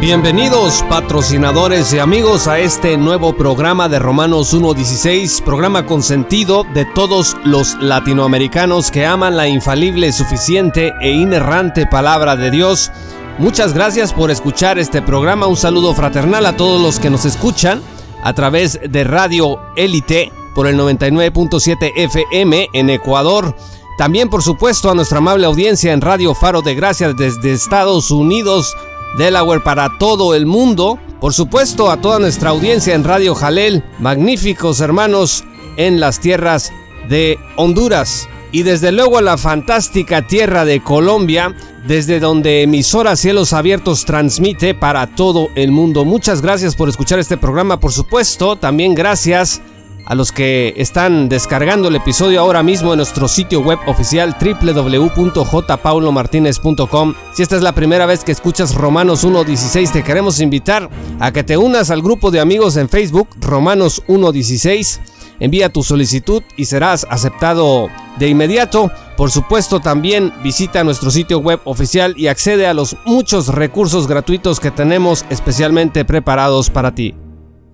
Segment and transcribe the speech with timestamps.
[0.00, 6.84] Bienvenidos patrocinadores y amigos a este nuevo programa de Romanos 1.16, programa con sentido de
[6.84, 12.92] todos los latinoamericanos que aman la infalible, suficiente e inerrante palabra de Dios.
[13.38, 17.82] Muchas gracias por escuchar este programa, un saludo fraternal a todos los que nos escuchan
[18.22, 23.56] a través de Radio Élite por el 99.7 FM en Ecuador.
[23.98, 28.76] También por supuesto a nuestra amable audiencia en Radio Faro de Gracia desde Estados Unidos,
[29.16, 30.98] Delaware para todo el mundo.
[31.20, 35.44] Por supuesto, a toda nuestra audiencia en Radio Jalel, magníficos hermanos
[35.76, 36.72] en las tierras
[37.08, 38.28] de Honduras.
[38.52, 41.54] Y desde luego a la fantástica tierra de Colombia,
[41.86, 46.04] desde donde emisora Cielos Abiertos transmite para todo el mundo.
[46.04, 48.56] Muchas gracias por escuchar este programa, por supuesto.
[48.56, 49.60] También gracias
[50.08, 57.14] a los que están descargando el episodio ahora mismo en nuestro sitio web oficial www.jpaulomartinez.com.
[57.34, 60.88] Si esta es la primera vez que escuchas Romanos 1.16, te queremos invitar
[61.20, 65.00] a que te unas al grupo de amigos en Facebook Romanos 1.16.
[65.40, 67.88] Envía tu solicitud y serás aceptado
[68.18, 68.90] de inmediato.
[69.14, 74.58] Por supuesto, también visita nuestro sitio web oficial y accede a los muchos recursos gratuitos
[74.58, 77.14] que tenemos especialmente preparados para ti.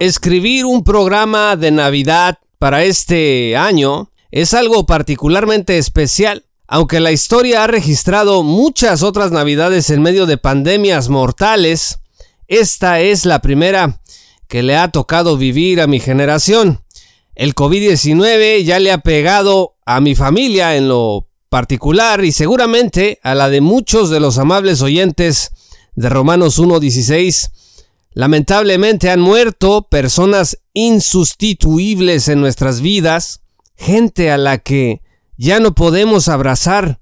[0.00, 6.46] Escribir un programa de Navidad para este año es algo particularmente especial.
[6.66, 12.00] Aunque la historia ha registrado muchas otras Navidades en medio de pandemias mortales,
[12.48, 14.00] esta es la primera
[14.48, 16.80] que le ha tocado vivir a mi generación.
[17.36, 23.36] El COVID-19 ya le ha pegado a mi familia en lo particular y seguramente a
[23.36, 25.52] la de muchos de los amables oyentes
[25.94, 27.50] de Romanos 1.16
[28.14, 33.42] Lamentablemente han muerto personas insustituibles en nuestras vidas,
[33.76, 35.02] gente a la que
[35.36, 37.00] ya no podemos abrazar,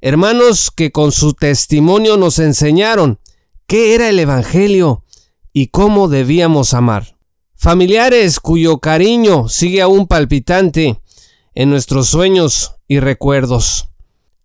[0.00, 3.20] hermanos que con su testimonio nos enseñaron
[3.68, 5.04] qué era el Evangelio
[5.52, 7.16] y cómo debíamos amar.
[7.54, 11.00] Familiares cuyo cariño sigue aún palpitante
[11.54, 13.88] en nuestros sueños y recuerdos.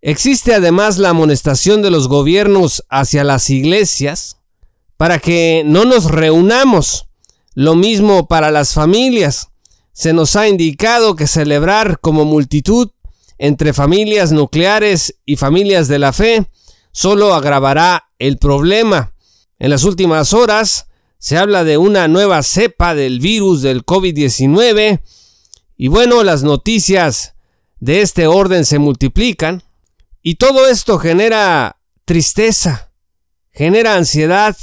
[0.02, 4.36] Existe además la amonestación de los gobiernos hacia las iglesias
[4.96, 7.08] para que no nos reunamos.
[7.54, 9.48] Lo mismo para las familias.
[9.92, 12.90] Se nos ha indicado que celebrar como multitud
[13.38, 16.46] entre familias nucleares y familias de la fe
[16.92, 19.14] solo agravará el problema.
[19.58, 20.86] En las últimas horas
[21.18, 25.00] se habla de una nueva cepa del virus del COVID-19
[25.76, 27.34] y bueno, las noticias
[27.80, 29.62] de este orden se multiplican
[30.22, 32.92] y todo esto genera tristeza,
[33.52, 34.56] genera ansiedad,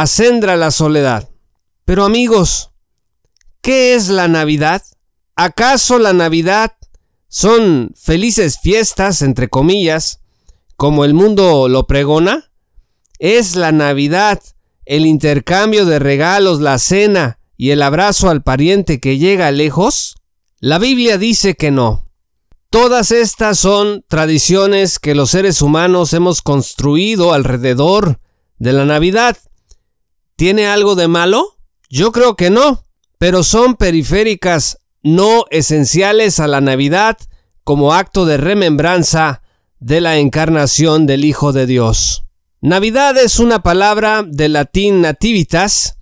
[0.00, 1.28] acendra la soledad.
[1.84, 2.70] Pero amigos,
[3.60, 4.80] ¿qué es la Navidad?
[5.34, 6.74] ¿Acaso la Navidad
[7.26, 10.20] son felices fiestas, entre comillas,
[10.76, 12.52] como el mundo lo pregona?
[13.18, 14.40] ¿Es la Navidad
[14.84, 20.14] el intercambio de regalos, la cena y el abrazo al pariente que llega lejos?
[20.60, 22.08] La Biblia dice que no.
[22.70, 28.20] Todas estas son tradiciones que los seres humanos hemos construido alrededor
[28.58, 29.36] de la Navidad
[30.38, 31.56] ¿Tiene algo de malo?
[31.90, 32.84] Yo creo que no,
[33.18, 37.18] pero son periféricas no esenciales a la Navidad
[37.64, 39.42] como acto de remembranza
[39.80, 42.22] de la encarnación del Hijo de Dios.
[42.60, 45.96] Navidad es una palabra del latín nativitas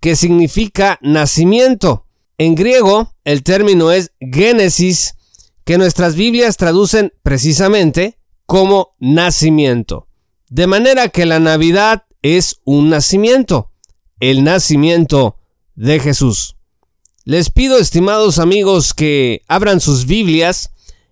[0.00, 2.06] que significa nacimiento.
[2.38, 5.16] En griego el término es génesis
[5.64, 10.08] que nuestras Biblias traducen precisamente como nacimiento.
[10.48, 13.68] De manera que la Navidad es un nacimiento
[14.22, 15.36] el nacimiento
[15.74, 16.54] de Jesús.
[17.24, 20.70] Les pido, estimados amigos, que abran sus Biblias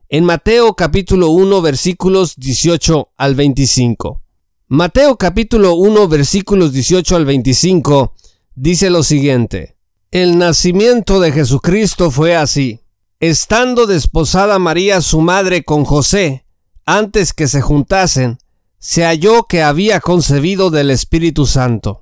[0.08, 4.22] en Mateo capítulo 1 versículos 18 al 25.
[4.68, 8.14] Mateo capítulo 1 versículos 18 al 25
[8.54, 9.76] dice lo siguiente.
[10.12, 12.78] El nacimiento de Jesucristo fue así.
[13.18, 16.46] Estando desposada María su madre con José,
[16.86, 18.38] antes que se juntasen,
[18.78, 21.99] se halló que había concebido del Espíritu Santo.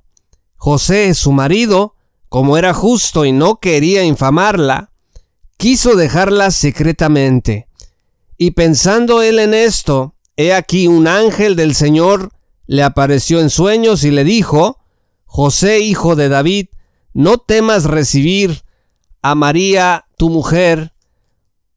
[0.59, 1.95] José, su marido,
[2.29, 4.91] como era justo y no quería infamarla,
[5.57, 7.69] quiso dejarla secretamente.
[8.37, 12.31] Y pensando él en esto, he aquí un ángel del Señor
[12.67, 14.79] le apareció en sueños y le dijo,
[15.25, 16.67] José, hijo de David,
[17.15, 18.63] no temas recibir
[19.23, 20.93] a María, tu mujer,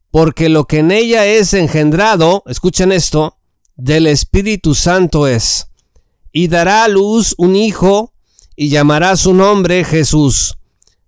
[0.10, 3.38] porque lo que en ella es engendrado, escuchen esto,
[3.76, 5.70] del Espíritu Santo es,
[6.32, 8.11] y dará a luz un hijo,
[8.62, 10.60] y llamará su nombre Jesús,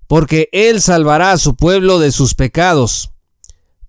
[0.07, 3.11] porque él salvará a su pueblo de sus pecados.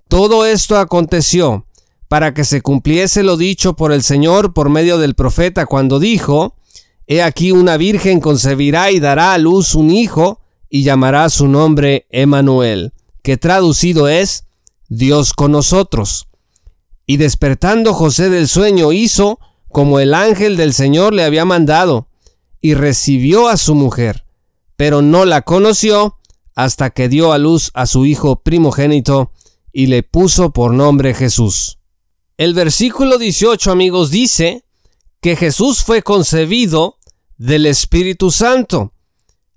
[0.06, 1.64] Todo esto aconteció
[2.06, 6.56] para que se cumpliese lo dicho por el Señor por medio del profeta cuando dijo,
[7.06, 12.06] He aquí una virgen concebirá y dará a luz un hijo, y llamará su nombre
[12.10, 14.44] Emanuel, que traducido es
[14.90, 16.28] Dios con nosotros.
[17.06, 19.38] Y despertando José del sueño hizo
[19.70, 22.08] como el ángel del Señor le había mandado,
[22.64, 24.24] y recibió a su mujer,
[24.74, 26.16] pero no la conoció
[26.54, 29.32] hasta que dio a luz a su hijo primogénito
[29.70, 31.76] y le puso por nombre Jesús.
[32.38, 34.64] El versículo 18 amigos dice
[35.20, 36.96] que Jesús fue concebido
[37.36, 38.94] del Espíritu Santo.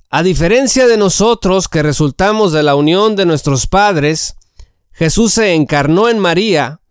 [0.10, 4.36] A diferencia de nosotros que resultamos de la unión de nuestros padres,
[4.92, 6.82] Jesús se encarnó en María,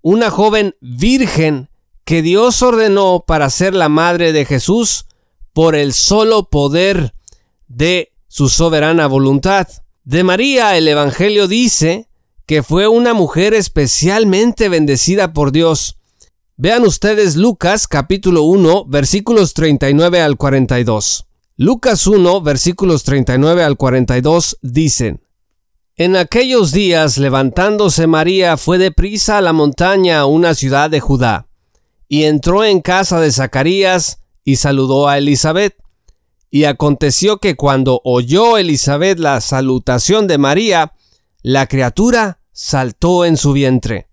[0.00, 1.70] una joven virgen
[2.04, 5.05] que Dios ordenó para ser la madre de Jesús
[5.56, 7.14] por el solo poder
[7.66, 9.66] de su soberana voluntad.
[10.04, 12.10] De María el Evangelio dice
[12.44, 15.96] que fue una mujer especialmente bendecida por Dios.
[16.58, 21.26] Vean ustedes Lucas capítulo 1 versículos 39 al 42.
[21.56, 25.22] Lucas 1 versículos 39 al 42 dicen,
[25.96, 31.48] en aquellos días, levantándose María, fue deprisa a la montaña, una ciudad de Judá,
[32.08, 35.74] y entró en casa de Zacarías y saludó a Elizabeth.
[36.50, 40.94] Y aconteció que cuando oyó Elizabeth la salutación de María,
[41.42, 44.06] la criatura saltó en su vientre.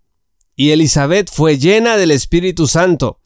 [0.55, 3.19] Y Elizabeth fue llena del Espíritu Santo,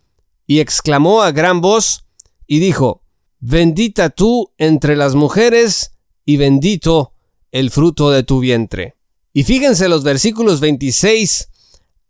[0.45, 2.05] y exclamó a gran voz,
[2.45, 3.01] y dijo,
[3.39, 5.93] Bendita tú entre las mujeres,
[6.25, 7.13] y bendito
[7.51, 8.97] el fruto de tu vientre.
[9.31, 11.47] Y fíjense los versículos 26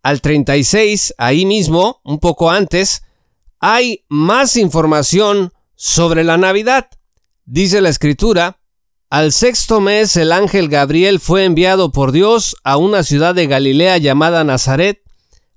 [0.02, 3.04] al 36, ahí mismo, un poco antes,
[3.60, 6.88] hay más información sobre la Navidad.
[7.46, 8.60] Dice la escritura,
[9.10, 13.98] al sexto mes el ángel Gabriel fue enviado por Dios a una ciudad de Galilea
[13.98, 15.02] llamada Nazaret,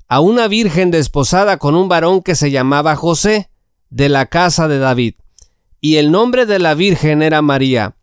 [0.08, 3.50] a una virgen desposada con un varón que se llamaba José,
[3.90, 5.14] de la casa de David,
[5.80, 7.96] y el nombre de la virgen era María.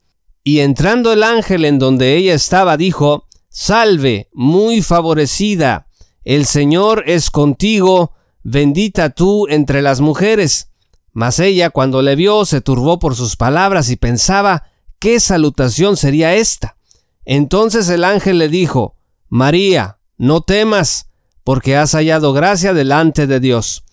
[0.44, 5.88] Y entrando el ángel en donde ella estaba, dijo, Salve, muy favorecida,
[6.25, 8.11] el Señor es contigo,
[8.49, 10.69] bendita tú entre las mujeres.
[11.11, 14.63] Mas ella, cuando le vio, se turbó por sus palabras y pensaba,
[14.99, 16.77] ¿qué salutación sería esta?
[17.25, 18.95] Entonces el ángel le dijo,
[19.27, 21.09] María, no temas,
[21.44, 23.83] porque has hallado gracia delante de Dios.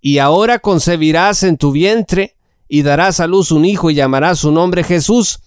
[0.00, 2.36] Y ahora concebirás en tu vientre,
[2.68, 5.40] y darás a luz un hijo y llamarás su nombre Jesús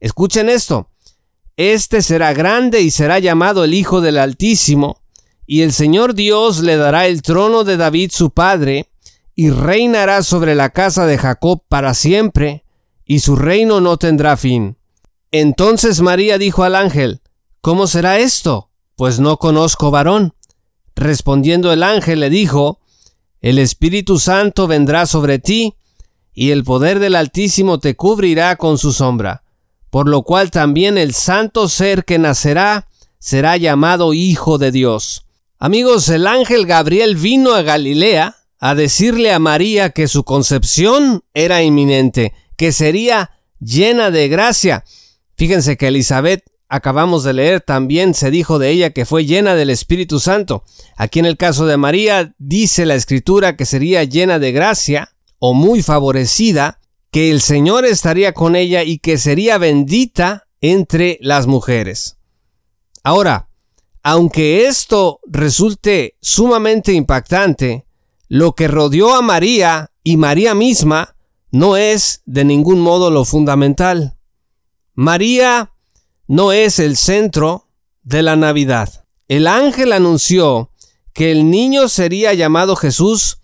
[0.00, 0.90] Escuchen esto.
[1.56, 5.02] Este será grande y será llamado el Hijo del Altísimo,
[5.48, 8.88] y el Señor Dios le dará el trono de David su padre,
[9.34, 12.64] y reinará sobre la casa de Jacob para siempre,
[13.04, 14.76] y su reino no tendrá fin.
[15.32, 17.22] Entonces María dijo al ángel,
[17.60, 18.70] ¿Cómo será esto?
[18.94, 20.34] Pues no conozco varón.
[20.94, 22.78] Respondiendo el ángel le dijo,
[23.40, 25.74] El Espíritu Santo vendrá sobre ti,
[26.32, 29.42] y el poder del Altísimo te cubrirá con su sombra
[29.90, 35.26] por lo cual también el santo ser que nacerá será llamado Hijo de Dios.
[35.60, 41.64] Amigos, el ángel Gabriel vino a Galilea a decirle a María que su concepción era
[41.64, 44.84] inminente, que sería llena de gracia.
[45.36, 49.70] Fíjense que Elizabeth, acabamos de leer, también se dijo de ella que fue llena del
[49.70, 50.62] Espíritu Santo.
[50.96, 55.10] Aquí en el caso de María dice la escritura que sería llena de gracia
[55.40, 56.78] o muy favorecida
[57.10, 62.18] que el Señor estaría con ella y que sería bendita entre las mujeres.
[63.02, 63.47] Ahora,
[64.10, 67.84] aunque esto resulte sumamente impactante,
[68.28, 71.14] lo que rodeó a María y María misma
[71.50, 74.16] no es de ningún modo lo fundamental.
[74.94, 75.74] María
[76.26, 77.68] no es el centro
[78.02, 79.04] de la Navidad.
[79.28, 80.70] El ángel anunció
[81.12, 83.42] que el niño sería llamado Jesús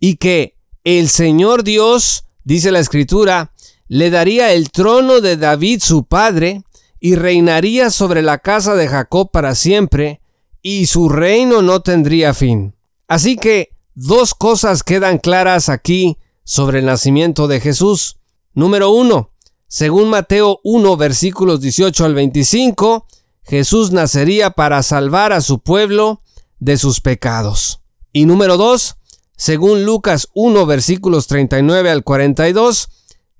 [0.00, 3.54] y que el Señor Dios dice la escritura,
[3.88, 6.62] le daría el trono de David su padre,
[7.04, 10.22] y reinaría sobre la casa de Jacob para siempre,
[10.62, 12.76] y su reino no tendría fin.
[13.08, 18.16] Así que dos cosas quedan claras aquí sobre el nacimiento de Jesús.
[18.54, 19.32] Número uno,
[19.68, 23.06] según Mateo 1 versículos 18 al 25,
[23.42, 26.22] Jesús nacería para salvar a su pueblo
[26.58, 27.82] de sus pecados.
[28.14, 28.96] Y número dos,
[29.36, 32.88] según Lucas 1 versículos 39 al 42,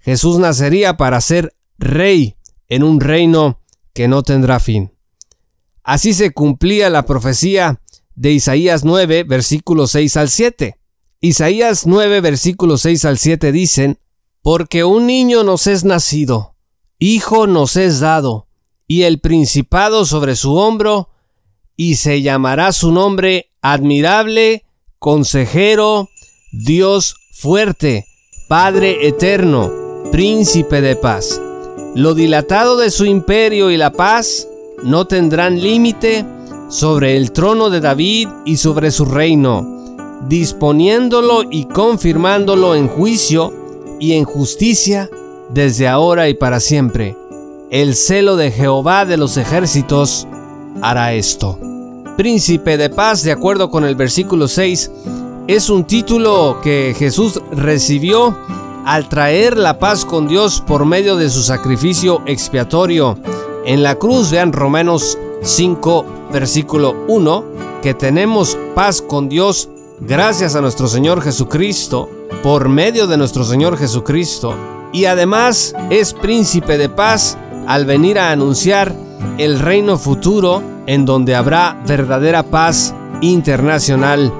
[0.00, 2.36] Jesús nacería para ser rey
[2.68, 3.60] en un reino
[3.92, 4.92] que no tendrá fin.
[5.82, 7.80] Así se cumplía la profecía
[8.14, 10.78] de Isaías 9, versículos 6 al 7.
[11.20, 13.98] Isaías 9, versículos 6 al 7 dicen,
[14.42, 16.54] Porque un niño nos es nacido,
[16.98, 18.48] hijo nos es dado,
[18.86, 21.10] y el principado sobre su hombro,
[21.76, 24.64] y se llamará su nombre admirable,
[24.98, 26.08] consejero,
[26.52, 28.06] Dios fuerte,
[28.48, 29.72] Padre eterno,
[30.12, 31.40] príncipe de paz.
[31.94, 34.48] Lo dilatado de su imperio y la paz
[34.82, 36.26] no tendrán límite
[36.68, 39.64] sobre el trono de David y sobre su reino,
[40.28, 43.52] disponiéndolo y confirmándolo en juicio
[44.00, 45.08] y en justicia
[45.50, 47.16] desde ahora y para siempre.
[47.70, 50.26] El celo de Jehová de los ejércitos
[50.82, 51.60] hará esto.
[52.16, 54.90] Príncipe de paz, de acuerdo con el versículo 6,
[55.46, 58.36] es un título que Jesús recibió
[58.84, 63.18] al traer la paz con Dios por medio de su sacrificio expiatorio.
[63.64, 67.44] En la cruz, vean Romanos 5, versículo 1,
[67.82, 69.68] que tenemos paz con Dios
[70.00, 72.08] gracias a nuestro Señor Jesucristo,
[72.42, 74.54] por medio de nuestro Señor Jesucristo,
[74.92, 78.94] y además es príncipe de paz al venir a anunciar
[79.38, 84.32] el reino futuro en donde habrá verdadera paz internacional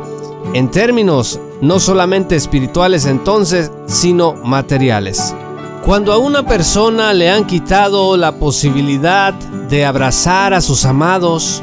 [0.52, 5.34] en términos no solamente espirituales entonces, sino materiales.
[5.82, 11.62] Cuando a una persona le han quitado la posibilidad de abrazar a sus amados,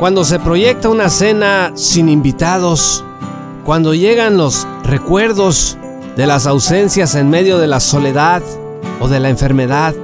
[0.00, 3.04] cuando se proyecta una cena sin invitados,
[3.64, 5.78] cuando llegan los recuerdos
[6.16, 8.42] de las ausencias en medio de la soledad
[8.98, 9.94] o de la enfermedad,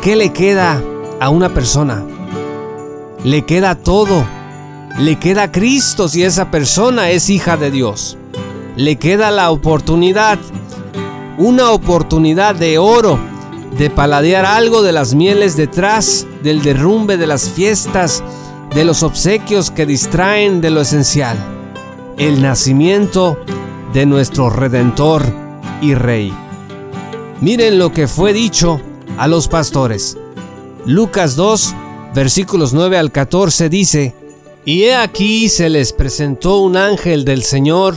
[0.00, 0.82] ¿qué le queda
[1.20, 2.02] a una persona?
[3.24, 4.24] Le queda todo.
[4.98, 8.17] Le queda Cristo si esa persona es hija de Dios.
[8.78, 10.38] Le queda la oportunidad,
[11.36, 13.18] una oportunidad de oro,
[13.76, 18.22] de paladear algo de las mieles detrás del derrumbe de las fiestas,
[18.72, 21.36] de los obsequios que distraen de lo esencial.
[22.18, 23.36] El nacimiento
[23.92, 25.24] de nuestro Redentor
[25.82, 26.32] y Rey.
[27.40, 28.80] Miren lo que fue dicho
[29.16, 30.16] a los pastores.
[30.86, 31.74] Lucas 2,
[32.14, 34.14] versículos 9 al 14 dice,
[34.64, 37.96] Y he aquí se les presentó un ángel del Señor,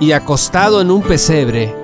[0.00, 1.74] y acostado en un pesebre.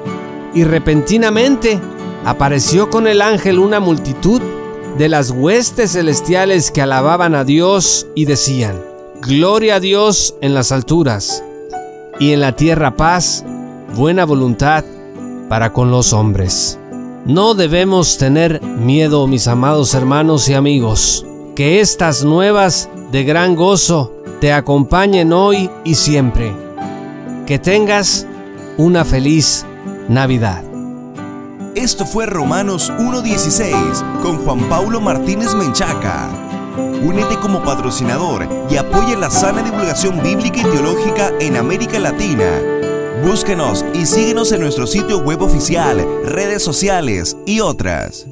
[0.54, 1.81] Y repentinamente
[2.25, 4.40] apareció con el ángel una multitud
[4.99, 8.81] de las huestes celestiales que alababan a Dios y decían,
[9.21, 11.42] Gloria a Dios en las alturas,
[12.19, 13.45] y en la tierra paz,
[13.95, 14.85] buena voluntad
[15.49, 16.78] para con los hombres.
[17.25, 24.12] No debemos tener miedo, mis amados hermanos y amigos, que estas nuevas de gran gozo
[24.40, 26.62] te acompañen hoy y siempre.
[27.46, 28.26] Que tengas
[28.76, 29.66] una feliz
[30.08, 30.62] Navidad.
[31.75, 36.28] Esto fue Romanos 1.16 con Juan Paulo Martínez Menchaca.
[37.04, 42.61] Únete como patrocinador y apoya la sana divulgación bíblica y teológica en América Latina.
[43.25, 48.26] Búsquenos y síguenos en nuestro sitio web oficial, redes sociales y otras.